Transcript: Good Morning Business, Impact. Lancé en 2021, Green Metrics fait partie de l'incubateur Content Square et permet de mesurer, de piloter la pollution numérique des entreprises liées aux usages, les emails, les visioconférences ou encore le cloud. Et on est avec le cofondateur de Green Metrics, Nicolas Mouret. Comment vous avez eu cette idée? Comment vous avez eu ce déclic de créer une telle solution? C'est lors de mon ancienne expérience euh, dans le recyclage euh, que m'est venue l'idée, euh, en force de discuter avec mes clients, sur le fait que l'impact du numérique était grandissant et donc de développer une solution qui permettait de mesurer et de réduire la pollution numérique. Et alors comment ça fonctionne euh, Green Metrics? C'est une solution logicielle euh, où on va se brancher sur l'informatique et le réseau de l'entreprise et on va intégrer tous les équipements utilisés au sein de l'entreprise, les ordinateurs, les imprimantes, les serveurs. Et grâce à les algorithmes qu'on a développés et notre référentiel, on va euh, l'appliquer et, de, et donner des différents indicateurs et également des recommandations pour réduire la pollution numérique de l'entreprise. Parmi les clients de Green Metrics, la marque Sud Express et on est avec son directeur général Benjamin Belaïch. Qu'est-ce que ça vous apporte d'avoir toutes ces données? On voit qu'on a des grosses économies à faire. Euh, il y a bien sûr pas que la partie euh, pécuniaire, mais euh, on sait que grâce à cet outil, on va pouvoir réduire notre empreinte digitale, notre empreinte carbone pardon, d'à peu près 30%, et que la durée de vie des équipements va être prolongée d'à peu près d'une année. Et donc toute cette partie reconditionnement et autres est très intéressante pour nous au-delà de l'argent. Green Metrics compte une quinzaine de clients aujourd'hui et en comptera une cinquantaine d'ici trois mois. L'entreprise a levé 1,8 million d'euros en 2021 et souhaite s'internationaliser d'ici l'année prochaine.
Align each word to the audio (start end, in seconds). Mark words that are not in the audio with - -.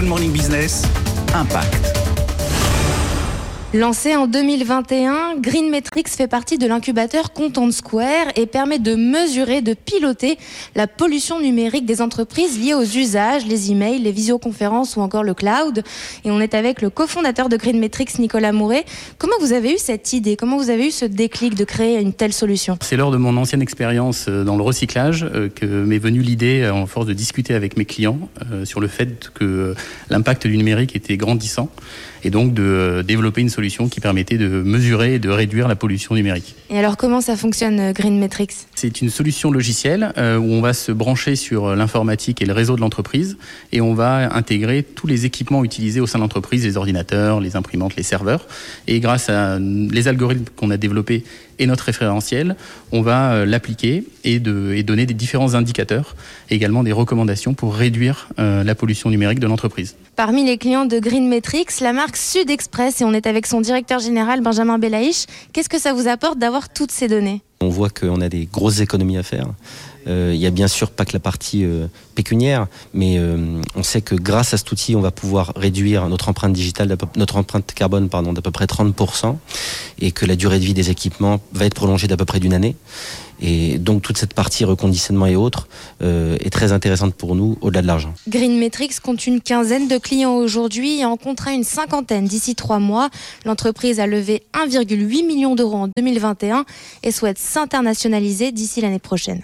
Good 0.00 0.08
Morning 0.08 0.32
Business, 0.32 0.82
Impact. 1.34 1.99
Lancé 3.72 4.16
en 4.16 4.26
2021, 4.26 5.36
Green 5.38 5.70
Metrics 5.70 6.08
fait 6.08 6.26
partie 6.26 6.58
de 6.58 6.66
l'incubateur 6.66 7.32
Content 7.32 7.70
Square 7.70 8.26
et 8.34 8.46
permet 8.46 8.80
de 8.80 8.96
mesurer, 8.96 9.62
de 9.62 9.74
piloter 9.74 10.38
la 10.74 10.88
pollution 10.88 11.38
numérique 11.40 11.86
des 11.86 12.02
entreprises 12.02 12.58
liées 12.58 12.74
aux 12.74 12.82
usages, 12.82 13.46
les 13.46 13.70
emails, 13.70 14.00
les 14.00 14.10
visioconférences 14.10 14.96
ou 14.96 15.02
encore 15.02 15.22
le 15.22 15.34
cloud. 15.34 15.84
Et 16.24 16.32
on 16.32 16.40
est 16.40 16.54
avec 16.54 16.82
le 16.82 16.90
cofondateur 16.90 17.48
de 17.48 17.56
Green 17.56 17.78
Metrics, 17.78 18.18
Nicolas 18.18 18.50
Mouret. 18.50 18.84
Comment 19.18 19.36
vous 19.38 19.52
avez 19.52 19.74
eu 19.74 19.78
cette 19.78 20.12
idée? 20.14 20.34
Comment 20.34 20.56
vous 20.56 20.70
avez 20.70 20.88
eu 20.88 20.90
ce 20.90 21.04
déclic 21.04 21.54
de 21.54 21.62
créer 21.62 22.00
une 22.00 22.12
telle 22.12 22.32
solution? 22.32 22.76
C'est 22.80 22.96
lors 22.96 23.12
de 23.12 23.18
mon 23.18 23.36
ancienne 23.36 23.62
expérience 23.62 24.26
euh, 24.28 24.42
dans 24.42 24.56
le 24.56 24.64
recyclage 24.64 25.24
euh, 25.32 25.48
que 25.48 25.64
m'est 25.64 25.98
venue 25.98 26.22
l'idée, 26.22 26.62
euh, 26.62 26.74
en 26.74 26.86
force 26.86 27.06
de 27.06 27.12
discuter 27.12 27.54
avec 27.54 27.76
mes 27.76 27.84
clients, 27.84 28.18
sur 28.64 28.80
le 28.80 28.88
fait 28.88 29.30
que 29.32 29.76
l'impact 30.08 30.48
du 30.48 30.56
numérique 30.56 30.96
était 30.96 31.16
grandissant 31.16 31.70
et 32.24 32.30
donc 32.30 32.52
de 32.52 33.02
développer 33.06 33.40
une 33.40 33.48
solution 33.48 33.59
qui 33.60 34.00
permettait 34.00 34.38
de 34.38 34.48
mesurer 34.62 35.14
et 35.14 35.18
de 35.18 35.28
réduire 35.28 35.68
la 35.68 35.76
pollution 35.76 36.14
numérique. 36.14 36.54
Et 36.70 36.78
alors 36.78 36.96
comment 36.96 37.20
ça 37.20 37.36
fonctionne 37.36 37.78
euh, 37.80 37.92
Green 37.92 38.18
Metrics? 38.18 38.54
C'est 38.74 39.00
une 39.00 39.10
solution 39.10 39.50
logicielle 39.50 40.12
euh, 40.16 40.38
où 40.38 40.44
on 40.44 40.60
va 40.60 40.72
se 40.72 40.92
brancher 40.92 41.36
sur 41.36 41.76
l'informatique 41.76 42.42
et 42.42 42.46
le 42.46 42.52
réseau 42.52 42.76
de 42.76 42.80
l'entreprise 42.80 43.36
et 43.72 43.80
on 43.80 43.94
va 43.94 44.34
intégrer 44.34 44.82
tous 44.82 45.06
les 45.06 45.26
équipements 45.26 45.64
utilisés 45.64 46.00
au 46.00 46.06
sein 46.06 46.18
de 46.18 46.22
l'entreprise, 46.22 46.64
les 46.64 46.76
ordinateurs, 46.76 47.40
les 47.40 47.56
imprimantes, 47.56 47.96
les 47.96 48.02
serveurs. 48.02 48.46
Et 48.86 49.00
grâce 49.00 49.28
à 49.28 49.58
les 49.58 50.08
algorithmes 50.08 50.44
qu'on 50.56 50.70
a 50.70 50.76
développés 50.76 51.24
et 51.58 51.66
notre 51.66 51.84
référentiel, 51.84 52.56
on 52.90 53.02
va 53.02 53.32
euh, 53.32 53.44
l'appliquer 53.44 54.04
et, 54.24 54.38
de, 54.38 54.72
et 54.74 54.82
donner 54.82 55.04
des 55.04 55.14
différents 55.14 55.54
indicateurs 55.54 56.16
et 56.48 56.54
également 56.54 56.82
des 56.82 56.92
recommandations 56.92 57.54
pour 57.54 57.74
réduire 57.74 58.28
la 58.38 58.74
pollution 58.74 59.10
numérique 59.10 59.38
de 59.38 59.46
l'entreprise. 59.46 59.96
Parmi 60.16 60.44
les 60.44 60.58
clients 60.58 60.84
de 60.84 60.98
Green 60.98 61.28
Metrics, 61.28 61.80
la 61.80 61.92
marque 61.92 62.16
Sud 62.16 62.50
Express 62.50 63.00
et 63.00 63.04
on 63.04 63.12
est 63.12 63.26
avec 63.26 63.46
son 63.50 63.60
directeur 63.60 63.98
général 63.98 64.40
Benjamin 64.40 64.78
Belaïch. 64.78 65.26
Qu'est-ce 65.52 65.68
que 65.68 65.80
ça 65.80 65.92
vous 65.92 66.06
apporte 66.06 66.38
d'avoir 66.38 66.68
toutes 66.68 66.92
ces 66.92 67.08
données? 67.08 67.42
On 67.62 67.68
voit 67.68 67.90
qu'on 67.90 68.22
a 68.22 68.30
des 68.30 68.46
grosses 68.46 68.80
économies 68.80 69.18
à 69.18 69.22
faire. 69.22 69.48
Euh, 70.06 70.32
il 70.34 70.40
y 70.40 70.46
a 70.46 70.50
bien 70.50 70.68
sûr 70.68 70.90
pas 70.90 71.04
que 71.04 71.12
la 71.12 71.20
partie 71.20 71.64
euh, 71.64 71.86
pécuniaire, 72.14 72.68
mais 72.94 73.16
euh, 73.18 73.60
on 73.74 73.82
sait 73.82 74.00
que 74.00 74.14
grâce 74.14 74.54
à 74.54 74.56
cet 74.56 74.72
outil, 74.72 74.96
on 74.96 75.00
va 75.00 75.10
pouvoir 75.10 75.52
réduire 75.56 76.08
notre 76.08 76.28
empreinte 76.28 76.52
digitale, 76.52 76.96
notre 77.16 77.36
empreinte 77.36 77.72
carbone 77.74 78.08
pardon, 78.08 78.32
d'à 78.32 78.40
peu 78.40 78.50
près 78.50 78.64
30%, 78.64 79.36
et 80.00 80.10
que 80.10 80.24
la 80.26 80.36
durée 80.36 80.58
de 80.58 80.64
vie 80.64 80.74
des 80.74 80.90
équipements 80.90 81.40
va 81.52 81.66
être 81.66 81.74
prolongée 81.74 82.08
d'à 82.08 82.16
peu 82.16 82.24
près 82.24 82.40
d'une 82.40 82.54
année. 82.54 82.76
Et 83.42 83.78
donc 83.78 84.02
toute 84.02 84.18
cette 84.18 84.34
partie 84.34 84.66
reconditionnement 84.66 85.24
et 85.24 85.34
autres 85.34 85.66
est 86.02 86.52
très 86.52 86.72
intéressante 86.72 87.14
pour 87.14 87.34
nous 87.34 87.56
au-delà 87.62 87.80
de 87.80 87.86
l'argent. 87.86 88.12
Green 88.28 88.58
Metrics 88.58 89.00
compte 89.00 89.26
une 89.26 89.40
quinzaine 89.40 89.88
de 89.88 89.96
clients 89.96 90.34
aujourd'hui 90.34 91.00
et 91.00 91.06
en 91.06 91.16
comptera 91.16 91.52
une 91.52 91.64
cinquantaine 91.64 92.26
d'ici 92.26 92.54
trois 92.54 92.80
mois. 92.80 93.08
L'entreprise 93.46 93.98
a 93.98 94.06
levé 94.06 94.42
1,8 94.52 95.26
million 95.26 95.54
d'euros 95.54 95.76
en 95.76 95.88
2021 95.96 96.66
et 97.02 97.12
souhaite 97.12 97.38
s'internationaliser 97.50 98.52
d'ici 98.52 98.80
l'année 98.80 99.00
prochaine. 99.00 99.42